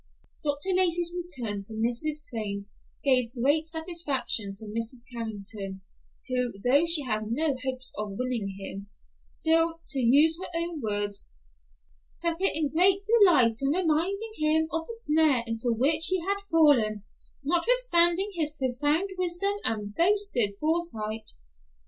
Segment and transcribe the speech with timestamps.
[0.43, 0.73] Dr.
[0.73, 2.27] Lacey's return to Mrs.
[2.27, 5.03] Crane's gave great satisfaction to Mrs.
[5.13, 5.81] Carrington,
[6.27, 8.89] who, though she had no hopes of winning him,
[9.23, 11.29] still, to use her own words,
[12.19, 12.73] "took great
[13.05, 17.03] delight in reminding him of the snare into which he had fallen,
[17.43, 21.33] notwithstanding his profound wisdom and boasted foresight."